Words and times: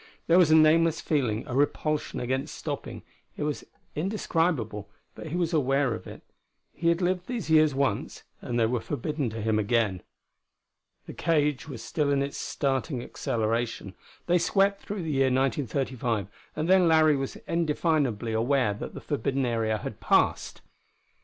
There 0.25 0.39
was 0.39 0.49
a 0.49 0.55
nameless 0.55 0.99
feeling, 0.99 1.45
a 1.45 1.53
repulsion 1.55 2.19
against 2.19 2.55
stopping; 2.55 3.03
it 3.37 3.43
was 3.43 3.63
indescribable, 3.95 4.89
but 5.13 5.27
he 5.27 5.35
was 5.35 5.53
aware 5.53 5.93
of 5.93 6.07
it. 6.07 6.23
He 6.73 6.87
had 6.89 7.03
lived 7.03 7.27
these 7.27 7.51
years 7.51 7.75
once, 7.75 8.23
and 8.41 8.59
they 8.59 8.65
were 8.65 8.79
forbidden 8.81 9.29
to 9.29 9.43
him 9.43 9.59
again. 9.59 10.01
The 11.05 11.13
cage 11.13 11.69
was 11.69 11.83
still 11.83 12.11
in 12.11 12.23
its 12.23 12.37
starting 12.39 13.03
acceleration. 13.03 13.93
They 14.25 14.39
swept 14.39 14.81
through 14.81 15.03
the 15.03 15.11
year 15.11 15.25
1935, 15.25 16.29
and 16.55 16.67
then 16.67 16.87
Larry 16.87 17.15
was 17.15 17.35
indefinably 17.47 18.33
aware 18.33 18.73
that 18.73 18.95
the 18.95 19.01
forbidden 19.01 19.45
area 19.45 19.77
had 19.77 19.99
passed. 19.99 20.61